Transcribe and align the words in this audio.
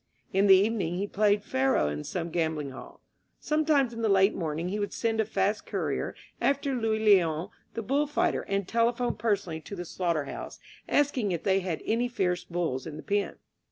In 0.33 0.47
the 0.47 0.55
evening 0.57 0.95
he 0.97 1.05
played 1.05 1.43
faro 1.43 1.87
in 1.87 2.03
some 2.03 2.31
gambling 2.31 2.71
hall. 2.71 3.03
Sometimes 3.39 3.93
in 3.93 4.01
the 4.01 4.09
late 4.09 4.33
morning 4.33 4.69
he 4.69 4.79
would 4.79 4.93
send 4.93 5.21
a 5.21 5.25
fast 5.25 5.67
courier 5.67 6.15
after 6.41 6.73
Luis 6.73 7.05
Leon, 7.05 7.49
the 7.75 7.83
bull 7.83 8.07
fighter, 8.07 8.41
and 8.47 8.67
telephone 8.67 9.15
personally 9.15 9.61
to 9.61 9.75
the 9.75 9.85
slaughter 9.85 10.25
house, 10.25 10.57
asking 10.89 11.31
if 11.33 11.43
they 11.43 11.59
had 11.59 11.83
any 11.85 12.07
fierce 12.07 12.43
bulls 12.43 12.87
in 12.87 12.97
the 12.97 13.03
pen. 13.03 13.35